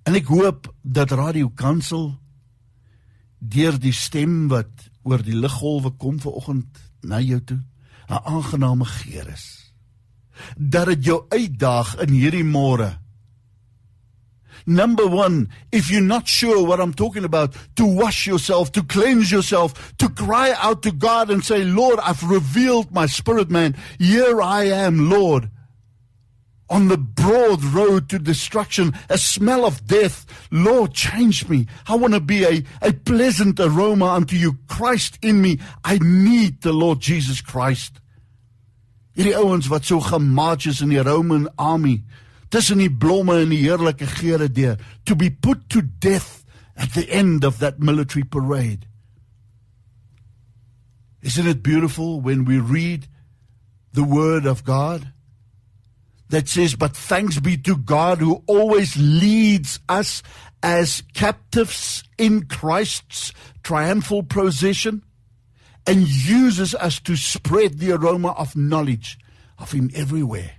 En 0.06 0.16
ek 0.16 0.30
hoop 0.30 0.70
dat 0.80 1.12
Radio 1.12 1.50
Kansel 1.52 2.14
deur 3.38 3.76
die 3.78 3.92
stem 3.92 4.46
wat 4.48 4.88
oor 5.02 5.20
die 5.22 5.36
liggolwe 5.36 5.92
kom 6.00 6.16
ver 6.22 6.38
oggend 6.38 6.78
na 7.02 7.20
jou 7.20 7.40
toe 7.44 7.60
'n 8.08 8.22
aangename 8.24 8.84
geur 8.84 9.28
is 9.28 9.46
dat 10.56 10.86
dit 10.86 11.04
jou 11.04 11.24
uitdaag 11.28 11.96
in 12.04 12.14
hierdie 12.14 12.46
môre 12.46 12.98
Number 14.68 15.06
1 15.06 15.48
if 15.72 15.90
you're 15.90 16.02
not 16.02 16.28
sure 16.28 16.64
what 16.64 16.78
I'm 16.78 16.92
talking 16.92 17.24
about 17.24 17.56
to 17.76 17.86
wash 17.86 18.26
yourself 18.26 18.70
to 18.72 18.82
cleanse 18.82 19.32
yourself 19.32 19.96
to 19.96 20.10
cry 20.10 20.54
out 20.58 20.82
to 20.82 20.92
God 20.92 21.30
and 21.30 21.42
say 21.42 21.64
Lord 21.64 21.98
I've 22.00 22.22
revealed 22.22 22.92
my 22.92 23.06
spirit 23.06 23.50
man 23.50 23.74
here 23.98 24.42
I 24.42 24.64
am 24.64 25.08
Lord 25.08 25.50
on 26.70 26.88
the 26.88 26.98
broad 26.98 27.64
road 27.64 28.08
to 28.10 28.18
destruction, 28.18 28.92
a 29.08 29.16
smell 29.16 29.64
of 29.64 29.86
death. 29.86 30.26
Lord, 30.50 30.92
change 30.92 31.48
me. 31.48 31.66
I 31.86 31.94
want 31.96 32.14
to 32.14 32.20
be 32.20 32.44
a, 32.44 32.62
a 32.82 32.92
pleasant 32.92 33.58
aroma 33.58 34.06
unto 34.06 34.36
you. 34.36 34.58
Christ 34.68 35.18
in 35.22 35.40
me. 35.40 35.58
I 35.82 35.98
need 36.02 36.60
the 36.60 36.72
Lord 36.72 37.00
Jesus 37.00 37.40
Christ. 37.40 38.00
Hierdie 39.18 39.34
ouens 39.34 39.66
wat 39.66 39.82
so 39.82 39.98
gemarch 39.98 40.68
is 40.70 40.78
in 40.80 40.92
die 40.94 41.02
Roman 41.02 41.48
army, 41.58 42.04
tussen 42.50 42.78
die 42.78 42.90
blomme 42.90 43.40
en 43.42 43.52
die 43.52 43.62
heerlike 43.64 44.06
geure 44.18 44.48
deur, 44.48 44.78
to 45.04 45.14
be 45.14 45.30
put 45.30 45.68
to 45.70 45.82
death 45.82 46.44
at 46.76 46.94
the 46.94 47.08
end 47.10 47.44
of 47.44 47.58
that 47.58 47.80
military 47.80 48.24
parade. 48.24 48.86
Isn't 51.22 51.48
it 51.48 51.62
beautiful 51.62 52.20
when 52.20 52.44
we 52.44 52.58
read 52.58 53.08
the 53.92 54.04
word 54.04 54.46
of 54.46 54.64
God? 54.64 55.12
that 56.28 56.48
says, 56.48 56.74
But 56.74 56.96
thanks 56.96 57.40
be 57.40 57.56
to 57.58 57.76
God 57.76 58.18
who 58.18 58.42
always 58.46 58.96
leads 58.96 59.80
us 59.88 60.22
as 60.62 61.02
captives 61.14 62.04
in 62.16 62.46
Christ's 62.46 63.32
triumphal 63.62 64.22
procession 64.22 65.02
and 65.86 66.06
uses 66.06 66.74
us 66.74 67.00
to 67.00 67.16
spread 67.16 67.78
the 67.78 67.92
aroma 67.92 68.32
of 68.32 68.56
knowledge 68.56 69.18
of 69.58 69.72
Him 69.72 69.90
everywhere. 69.94 70.57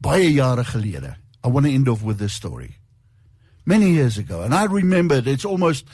Baie 0.00 0.32
jare 0.32 0.64
gelede, 0.64 1.16
I 1.44 1.48
want 1.48 1.66
to 1.66 1.72
end 1.72 1.88
off 1.88 2.02
with 2.02 2.18
this 2.18 2.32
story. 2.32 2.76
Many 3.66 3.90
years 3.90 4.16
ago, 4.18 4.42
and 4.42 4.54
I 4.54 4.64
remembered 4.64 5.26
it's 5.26 5.44
almost, 5.44 5.86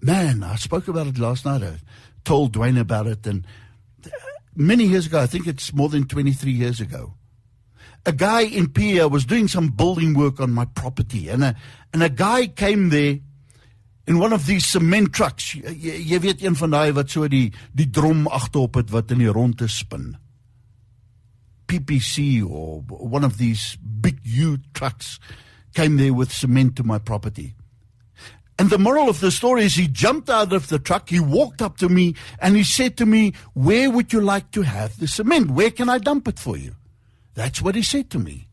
man, 0.00 0.42
I 0.42 0.56
spoke 0.56 0.88
about 0.88 1.06
it 1.06 1.18
last 1.18 1.44
night. 1.44 1.62
I 1.62 1.78
told 2.24 2.52
Dwayne 2.52 2.78
about 2.78 3.06
it, 3.06 3.26
and 3.26 3.46
many 4.54 4.84
years 4.84 5.06
ago, 5.06 5.20
I 5.20 5.26
think 5.26 5.46
it's 5.46 5.72
more 5.72 5.88
than 5.88 6.06
23 6.06 6.52
years 6.52 6.80
ago, 6.80 7.14
a 8.04 8.12
guy 8.12 8.42
in 8.42 8.68
Pia 8.68 9.08
was 9.08 9.24
doing 9.24 9.48
some 9.48 9.68
building 9.68 10.14
work 10.14 10.40
on 10.40 10.52
my 10.52 10.66
property, 10.66 11.28
and 11.28 11.42
a, 11.44 11.56
and 11.92 12.02
a 12.02 12.08
guy 12.08 12.46
came 12.46 12.90
there 12.90 13.18
in 14.06 14.18
one 14.18 14.32
of 14.32 14.46
these 14.46 14.66
cement 14.66 15.12
trucks. 15.12 15.54
Jy, 15.54 15.96
jy 16.10 16.18
weet 16.20 16.42
een 16.42 16.56
van 16.58 16.74
daai 16.74 16.92
wat 16.92 17.10
so 17.10 17.28
die 17.30 17.52
die 17.72 17.88
drom 17.90 18.26
agterop 18.26 18.80
het 18.80 18.90
wat 18.90 19.14
in 19.14 19.22
die 19.22 19.30
ronde 19.32 19.68
spin. 19.70 20.16
PPC 21.78 22.48
or 22.48 22.80
one 22.82 23.24
of 23.24 23.38
these 23.38 23.76
big 23.76 24.20
U 24.24 24.58
trucks 24.74 25.18
came 25.74 25.96
there 25.96 26.12
with 26.12 26.32
cement 26.32 26.76
to 26.76 26.84
my 26.84 26.98
property. 26.98 27.54
And 28.58 28.68
the 28.68 28.78
moral 28.78 29.08
of 29.08 29.20
the 29.20 29.30
story 29.30 29.64
is 29.64 29.74
he 29.74 29.88
jumped 29.88 30.28
out 30.28 30.52
of 30.52 30.68
the 30.68 30.78
truck, 30.78 31.08
he 31.08 31.18
walked 31.18 31.62
up 31.62 31.78
to 31.78 31.88
me, 31.88 32.14
and 32.38 32.54
he 32.54 32.62
said 32.62 32.96
to 32.98 33.06
me, 33.06 33.32
Where 33.54 33.90
would 33.90 34.12
you 34.12 34.20
like 34.20 34.50
to 34.52 34.62
have 34.62 34.98
the 34.98 35.08
cement? 35.08 35.50
Where 35.50 35.70
can 35.70 35.88
I 35.88 35.98
dump 35.98 36.28
it 36.28 36.38
for 36.38 36.56
you? 36.56 36.76
That's 37.34 37.62
what 37.62 37.74
he 37.74 37.82
said 37.82 38.10
to 38.10 38.18
me. 38.18 38.48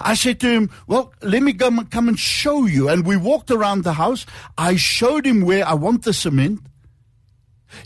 I 0.00 0.14
said 0.14 0.40
to 0.40 0.48
him, 0.48 0.70
Well, 0.88 1.14
let 1.22 1.42
me 1.42 1.52
come, 1.52 1.86
come 1.86 2.08
and 2.08 2.18
show 2.18 2.66
you. 2.66 2.88
And 2.88 3.06
we 3.06 3.16
walked 3.16 3.50
around 3.50 3.84
the 3.84 3.92
house. 3.92 4.26
I 4.58 4.74
showed 4.76 5.24
him 5.24 5.42
where 5.42 5.66
I 5.66 5.74
want 5.74 6.04
the 6.04 6.12
cement. 6.12 6.60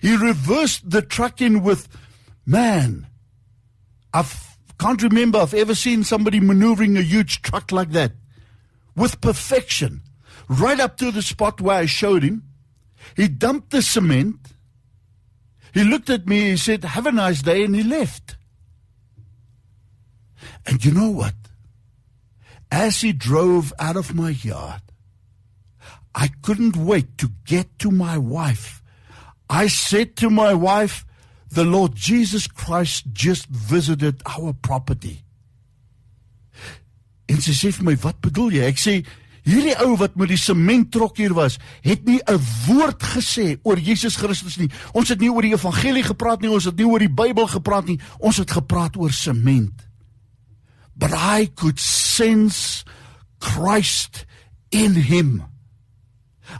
He 0.00 0.16
reversed 0.16 0.88
the 0.88 1.02
truck 1.02 1.42
in 1.42 1.62
with, 1.62 1.88
Man, 2.46 3.06
I 4.18 4.24
can't 4.78 5.02
remember 5.02 5.38
I've 5.38 5.54
ever 5.54 5.74
seen 5.74 6.04
somebody 6.04 6.40
maneuvering 6.40 6.96
a 6.96 7.02
huge 7.02 7.42
truck 7.42 7.70
like 7.72 7.90
that 7.90 8.12
with 8.96 9.20
perfection 9.20 10.02
right 10.48 10.80
up 10.80 10.96
to 10.96 11.10
the 11.10 11.22
spot 11.22 11.60
where 11.60 11.76
I 11.76 11.86
showed 11.86 12.22
him. 12.22 12.42
He 13.16 13.28
dumped 13.28 13.70
the 13.70 13.82
cement. 13.82 14.36
He 15.72 15.84
looked 15.84 16.10
at 16.10 16.26
me, 16.26 16.50
he 16.50 16.56
said, 16.56 16.84
Have 16.84 17.06
a 17.06 17.12
nice 17.12 17.42
day, 17.42 17.62
and 17.64 17.74
he 17.74 17.82
left. 17.82 18.36
And 20.66 20.84
you 20.84 20.92
know 20.92 21.10
what? 21.10 21.34
As 22.70 23.00
he 23.00 23.12
drove 23.12 23.72
out 23.78 23.96
of 23.96 24.14
my 24.14 24.30
yard, 24.30 24.82
I 26.14 26.28
couldn't 26.42 26.76
wait 26.76 27.16
to 27.18 27.30
get 27.46 27.78
to 27.80 27.90
my 27.90 28.18
wife. 28.18 28.82
I 29.48 29.68
said 29.68 30.16
to 30.16 30.30
my 30.30 30.54
wife, 30.54 31.06
The 31.50 31.64
Lord 31.64 31.96
Jesus 31.96 32.46
Christ 32.46 33.06
just 33.12 33.46
visited 33.48 34.22
our 34.26 34.52
property. 34.52 35.24
En 37.28 37.40
sy 37.40 37.52
sê 37.52 37.72
vir 37.72 37.84
my, 37.84 37.96
"Wat 37.96 38.20
bedoel 38.20 38.52
jy?" 38.52 38.64
Ek 38.64 38.78
sê, 38.78 39.04
Hierdie 39.48 39.76
ou 39.80 39.94
wat 39.96 40.16
met 40.20 40.28
die 40.28 40.40
sementtrok 40.40 41.16
hier 41.16 41.32
was, 41.32 41.56
het 41.80 42.04
nie 42.04 42.20
'n 42.20 42.40
woord 42.66 43.02
gesê 43.02 43.58
oor 43.62 43.78
Jesus 43.78 44.16
Christus 44.16 44.58
nie. 44.58 44.70
Ons 44.92 45.08
het 45.08 45.20
nie 45.20 45.30
oor 45.30 45.42
die 45.42 45.54
evangelie 45.54 46.02
gepraat 46.02 46.40
nie, 46.40 46.50
ons 46.50 46.64
het 46.64 46.76
nie 46.76 46.86
oor 46.86 46.98
die 46.98 47.08
Bybel 47.08 47.46
gepraat 47.46 47.86
nie. 47.86 48.00
Ons 48.18 48.36
het 48.36 48.50
gepraat 48.50 48.96
oor 48.96 49.10
sement. 49.10 49.86
But 50.94 51.12
I 51.12 51.46
could 51.54 51.80
sense 51.80 52.84
Christ 53.40 54.26
in 54.70 54.94
him. 54.94 55.44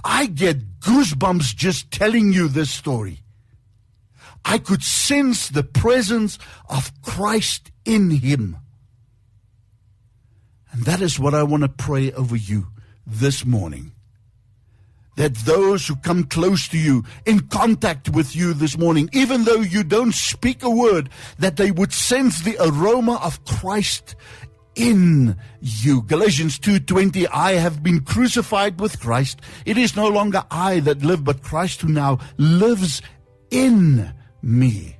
I 0.04 0.26
get 0.26 0.80
goosebumps 0.80 1.54
just 1.56 1.90
telling 1.90 2.32
you 2.32 2.48
this 2.48 2.70
story. 2.70 3.22
I 4.44 4.58
could 4.58 4.82
sense 4.82 5.48
the 5.48 5.62
presence 5.62 6.38
of 6.68 6.90
Christ 7.02 7.70
in 7.84 8.10
him. 8.10 8.56
And 10.72 10.84
that 10.84 11.00
is 11.00 11.18
what 11.18 11.34
I 11.34 11.42
want 11.42 11.62
to 11.62 11.68
pray 11.68 12.12
over 12.12 12.36
you 12.36 12.68
this 13.06 13.44
morning. 13.44 13.92
That 15.16 15.34
those 15.34 15.88
who 15.88 15.96
come 15.96 16.24
close 16.24 16.68
to 16.68 16.78
you, 16.78 17.04
in 17.26 17.40
contact 17.48 18.08
with 18.10 18.36
you 18.36 18.52
this 18.54 18.78
morning, 18.78 19.10
even 19.12 19.44
though 19.44 19.60
you 19.60 19.82
don't 19.82 20.14
speak 20.14 20.62
a 20.62 20.70
word, 20.70 21.08
that 21.38 21.56
they 21.56 21.72
would 21.72 21.92
sense 21.92 22.42
the 22.42 22.56
aroma 22.60 23.16
of 23.16 23.44
Christ 23.44 24.14
in 24.76 25.36
you. 25.60 26.02
Galatians 26.02 26.58
2:20 26.60 27.26
I 27.32 27.54
have 27.54 27.82
been 27.82 28.00
crucified 28.00 28.80
with 28.80 29.00
Christ. 29.00 29.40
It 29.66 29.76
is 29.76 29.96
no 29.96 30.06
longer 30.06 30.44
I 30.50 30.78
that 30.80 31.02
live 31.02 31.24
but 31.24 31.42
Christ 31.42 31.80
who 31.80 31.88
now 31.88 32.20
lives 32.36 33.02
in 33.50 34.12
me. 34.42 34.96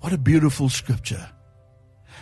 What 0.00 0.12
a 0.12 0.18
beautiful 0.18 0.68
scripture. 0.68 1.28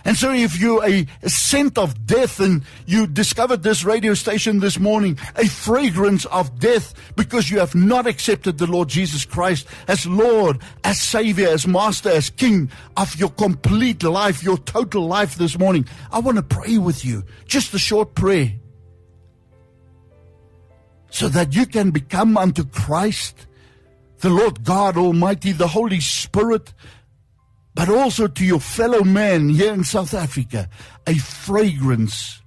And 0.04 0.16
so 0.16 0.32
if 0.32 0.58
you're 0.58 0.84
a, 0.84 1.06
a 1.22 1.28
scent 1.28 1.76
of 1.76 2.06
death 2.06 2.40
and 2.40 2.62
you 2.86 3.06
discovered 3.06 3.62
this 3.62 3.84
radio 3.84 4.14
station 4.14 4.60
this 4.60 4.78
morning, 4.78 5.18
a 5.36 5.46
fragrance 5.46 6.24
of 6.26 6.58
death 6.58 6.94
because 7.16 7.50
you 7.50 7.58
have 7.58 7.74
not 7.74 8.06
accepted 8.06 8.58
the 8.58 8.66
Lord 8.66 8.88
Jesus 8.88 9.24
Christ 9.24 9.66
as 9.88 10.06
Lord, 10.06 10.60
as 10.84 11.00
Savior, 11.00 11.48
as 11.48 11.66
Master, 11.66 12.10
as 12.10 12.30
King 12.30 12.70
of 12.96 13.14
your 13.16 13.30
complete 13.30 14.02
life, 14.02 14.42
your 14.42 14.58
total 14.58 15.06
life 15.06 15.34
this 15.36 15.58
morning, 15.58 15.86
I 16.12 16.20
want 16.20 16.36
to 16.36 16.42
pray 16.42 16.78
with 16.78 17.04
you. 17.04 17.24
Just 17.46 17.74
a 17.74 17.78
short 17.78 18.14
prayer. 18.14 18.52
So 21.10 21.28
that 21.28 21.54
you 21.54 21.66
can 21.66 21.90
become 21.90 22.36
unto 22.36 22.64
Christ, 22.64 23.46
the 24.20 24.30
Lord 24.30 24.64
God 24.64 24.96
Almighty, 24.96 25.52
the 25.52 25.68
Holy 25.68 26.00
Spirit, 26.00 26.72
but 27.74 27.88
also 27.88 28.26
to 28.26 28.44
your 28.44 28.60
fellow 28.60 29.04
man 29.04 29.48
here 29.48 29.72
in 29.72 29.84
South 29.84 30.14
Africa, 30.14 30.68
a 31.06 31.14
fragrance 31.14 32.42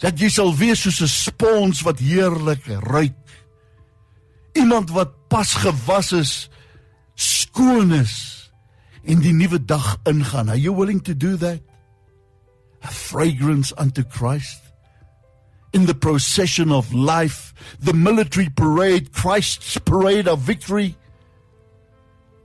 dat 0.00 0.16
jy 0.16 0.30
sal 0.32 0.54
wees 0.56 0.80
soos 0.80 1.02
'n 1.02 1.10
spons 1.12 1.82
wat 1.84 1.98
heerlik 2.00 2.64
ruik. 2.88 3.16
Iemand 4.56 4.90
wat 4.90 5.28
pas 5.28 5.54
gewas 5.54 6.12
is, 6.12 6.48
skoon 7.14 7.92
is 7.92 8.50
en 9.04 9.20
die 9.20 9.32
nuwe 9.32 9.64
dag 9.64 9.98
ingaan. 10.04 10.48
Are 10.48 10.56
you 10.56 10.72
willing 10.72 11.00
to 11.02 11.14
do 11.14 11.36
that? 11.36 11.60
A 12.82 12.88
fragrance 12.88 13.74
unto 13.76 14.02
Christ 14.02 14.60
in 15.72 15.86
the 15.86 15.94
procession 15.94 16.72
of 16.72 16.92
life, 16.92 17.54
the 17.78 17.92
military 17.92 18.48
parade, 18.48 19.12
Christ's 19.12 19.78
parade 19.78 20.26
of 20.26 20.40
victory. 20.40 20.96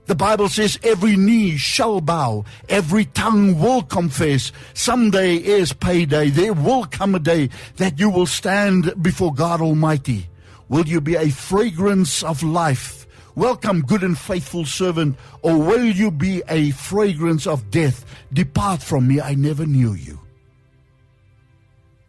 The 0.06 0.14
Bible 0.14 0.48
says 0.48 0.78
every 0.84 1.16
knee 1.16 1.56
shall 1.56 2.00
bow, 2.00 2.44
every 2.68 3.06
tongue 3.06 3.58
will 3.58 3.82
confess. 3.82 4.52
Someday 4.72 5.34
is 5.34 5.72
payday. 5.72 6.30
There 6.30 6.52
will 6.52 6.84
come 6.84 7.16
a 7.16 7.18
day 7.18 7.50
that 7.76 7.98
you 7.98 8.08
will 8.08 8.26
stand 8.26 9.02
before 9.02 9.34
God 9.34 9.60
Almighty. 9.60 10.28
Will 10.68 10.86
you 10.86 11.00
be 11.00 11.16
a 11.16 11.30
fragrance 11.30 12.22
of 12.22 12.44
life? 12.44 13.06
Welcome, 13.34 13.82
good 13.82 14.02
and 14.02 14.16
faithful 14.16 14.64
servant, 14.64 15.18
or 15.42 15.58
will 15.58 15.84
you 15.84 16.10
be 16.10 16.42
a 16.48 16.70
fragrance 16.70 17.46
of 17.46 17.70
death? 17.70 18.04
Depart 18.32 18.82
from 18.82 19.08
me, 19.08 19.20
I 19.20 19.34
never 19.34 19.66
knew 19.66 19.92
you. 19.92 20.18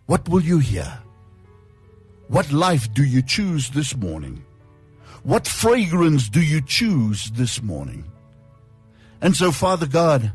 What 0.05 0.29
will 0.29 0.41
you 0.41 0.59
hear? 0.59 0.99
What 2.29 2.51
life 2.53 2.93
do 2.93 3.03
you 3.03 3.21
choose 3.21 3.71
this 3.71 3.95
morning? 3.95 4.43
What 5.27 5.45
fragrance 5.45 6.29
do 6.29 6.41
you 6.41 6.61
choose 6.61 7.31
this 7.31 7.61
morning? 7.61 8.05
And 9.19 9.35
so, 9.35 9.51
Father 9.51 9.85
God, 9.85 10.31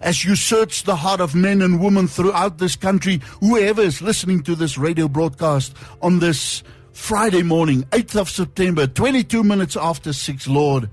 as 0.00 0.24
you 0.24 0.36
search 0.36 0.84
the 0.84 0.94
heart 0.94 1.20
of 1.20 1.34
men 1.34 1.60
and 1.60 1.80
women 1.80 2.06
throughout 2.06 2.58
this 2.58 2.76
country, 2.76 3.20
whoever 3.40 3.82
is 3.82 4.00
listening 4.00 4.44
to 4.44 4.54
this 4.54 4.78
radio 4.78 5.08
broadcast 5.08 5.74
on 6.00 6.20
this 6.20 6.62
Friday 6.92 7.42
morning, 7.42 7.82
8th 7.90 8.20
of 8.20 8.30
September, 8.30 8.86
22 8.86 9.42
minutes 9.42 9.76
after 9.76 10.12
6, 10.12 10.46
Lord, 10.46 10.88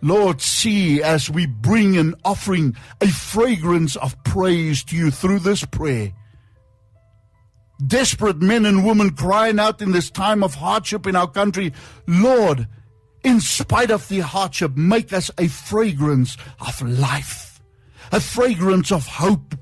Lord, 0.00 0.40
see 0.40 1.02
as 1.02 1.28
we 1.28 1.46
bring 1.46 1.96
an 1.96 2.14
offering, 2.24 2.76
a 3.00 3.08
fragrance 3.08 3.96
of 3.96 4.14
praise 4.22 4.84
to 4.84 4.96
you 4.96 5.10
through 5.10 5.40
this 5.40 5.64
prayer 5.64 6.12
desperate 7.86 8.40
men 8.40 8.66
and 8.66 8.84
women 8.84 9.10
crying 9.10 9.58
out 9.58 9.80
in 9.80 9.92
this 9.92 10.10
time 10.10 10.42
of 10.42 10.54
hardship 10.54 11.06
in 11.06 11.16
our 11.16 11.28
country, 11.28 11.72
Lord, 12.06 12.66
in 13.22 13.40
spite 13.40 13.90
of 13.90 14.08
the 14.08 14.20
hardship, 14.20 14.76
make 14.76 15.12
us 15.12 15.30
a 15.38 15.48
fragrance 15.48 16.36
of 16.60 16.80
life, 16.82 17.60
a 18.12 18.20
fragrance 18.20 18.90
of 18.92 19.06
hope, 19.06 19.54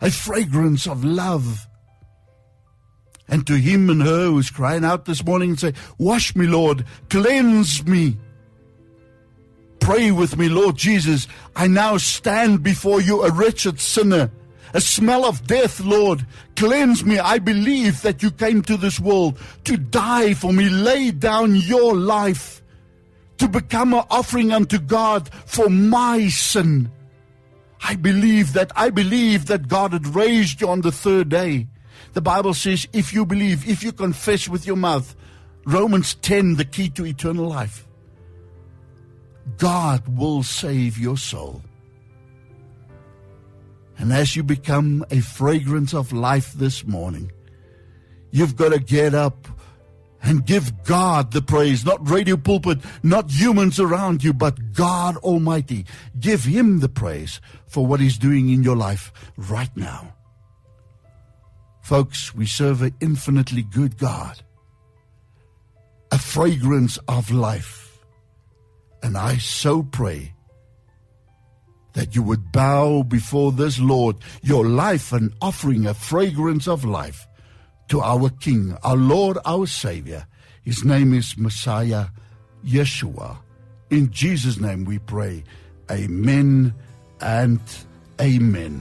a 0.00 0.10
fragrance 0.10 0.86
of 0.86 1.04
love. 1.04 1.66
And 3.28 3.46
to 3.46 3.54
him 3.54 3.88
and 3.88 4.02
her 4.02 4.26
who's 4.26 4.50
crying 4.50 4.84
out 4.84 5.04
this 5.04 5.24
morning 5.24 5.50
and 5.50 5.60
say, 5.60 5.72
Wash 5.96 6.36
me, 6.36 6.46
Lord, 6.46 6.84
cleanse 7.08 7.86
me. 7.86 8.18
Pray 9.80 10.10
with 10.10 10.36
me, 10.36 10.48
Lord 10.48 10.76
Jesus. 10.76 11.26
I 11.56 11.66
now 11.66 11.96
stand 11.96 12.62
before 12.62 13.00
you, 13.00 13.22
a 13.22 13.32
wretched 13.32 13.80
sinner 13.80 14.30
a 14.74 14.80
smell 14.80 15.24
of 15.24 15.46
death, 15.46 15.80
Lord. 15.80 16.26
Cleanse 16.56 17.04
me. 17.04 17.18
I 17.18 17.38
believe 17.38 18.02
that 18.02 18.22
you 18.22 18.30
came 18.30 18.62
to 18.62 18.76
this 18.76 18.98
world 18.98 19.38
to 19.64 19.76
die 19.76 20.34
for 20.34 20.52
me. 20.52 20.68
Lay 20.68 21.10
down 21.10 21.56
your 21.56 21.94
life 21.94 22.62
to 23.38 23.48
become 23.48 23.92
an 23.92 24.04
offering 24.10 24.52
unto 24.52 24.78
God 24.78 25.28
for 25.46 25.68
my 25.68 26.28
sin. 26.28 26.90
I 27.82 27.96
believe 27.96 28.52
that 28.52 28.70
I 28.76 28.90
believe 28.90 29.46
that 29.46 29.68
God 29.68 29.92
had 29.92 30.14
raised 30.14 30.60
you 30.60 30.68
on 30.68 30.82
the 30.82 30.92
third 30.92 31.28
day. 31.28 31.66
The 32.12 32.20
Bible 32.20 32.54
says 32.54 32.86
if 32.92 33.12
you 33.12 33.26
believe, 33.26 33.68
if 33.68 33.82
you 33.82 33.92
confess 33.92 34.48
with 34.48 34.66
your 34.66 34.76
mouth, 34.76 35.16
Romans 35.64 36.14
10, 36.16 36.56
the 36.56 36.64
key 36.64 36.88
to 36.90 37.06
eternal 37.06 37.48
life, 37.48 37.86
God 39.58 40.06
will 40.16 40.42
save 40.42 40.98
your 40.98 41.16
soul. 41.16 41.62
And 44.02 44.12
as 44.12 44.34
you 44.34 44.42
become 44.42 45.04
a 45.12 45.20
fragrance 45.20 45.94
of 45.94 46.12
life 46.12 46.54
this 46.54 46.84
morning, 46.84 47.30
you've 48.32 48.56
got 48.56 48.72
to 48.72 48.80
get 48.80 49.14
up 49.14 49.46
and 50.20 50.44
give 50.44 50.82
God 50.82 51.30
the 51.30 51.40
praise, 51.40 51.84
not 51.84 52.10
radio 52.10 52.36
pulpit, 52.36 52.80
not 53.04 53.30
humans 53.30 53.78
around 53.78 54.24
you, 54.24 54.32
but 54.32 54.72
God 54.72 55.18
Almighty. 55.18 55.86
Give 56.18 56.42
Him 56.42 56.80
the 56.80 56.88
praise 56.88 57.40
for 57.68 57.86
what 57.86 58.00
He's 58.00 58.18
doing 58.18 58.48
in 58.48 58.64
your 58.64 58.74
life 58.74 59.12
right 59.36 59.70
now. 59.76 60.16
Folks, 61.80 62.34
we 62.34 62.44
serve 62.44 62.82
an 62.82 62.96
infinitely 62.98 63.62
good 63.62 63.98
God, 63.98 64.42
a 66.10 66.18
fragrance 66.18 66.98
of 67.06 67.30
life. 67.30 68.00
And 69.00 69.16
I 69.16 69.36
so 69.36 69.84
pray 69.84 70.34
that 71.92 72.14
you 72.14 72.22
would 72.22 72.52
bow 72.52 73.02
before 73.02 73.52
this 73.52 73.78
Lord, 73.78 74.16
your 74.42 74.66
life 74.66 75.12
an 75.12 75.32
offering, 75.40 75.86
a 75.86 75.94
fragrance 75.94 76.66
of 76.66 76.84
life 76.84 77.26
to 77.88 78.00
our 78.00 78.30
King, 78.30 78.76
our 78.82 78.96
Lord, 78.96 79.38
our 79.44 79.66
Savior. 79.66 80.26
His 80.62 80.84
name 80.84 81.12
is 81.12 81.36
Messiah 81.36 82.06
Yeshua. 82.64 83.36
In 83.90 84.10
Jesus' 84.10 84.58
name 84.58 84.84
we 84.84 84.98
pray. 84.98 85.44
Amen 85.90 86.72
and 87.20 87.60
amen. 88.20 88.80